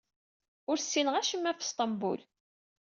Ur 0.69 0.77
ssinent 0.79 1.19
acemma 1.19 1.49
ɣef 1.51 1.61
Sṭembul. 1.63 2.21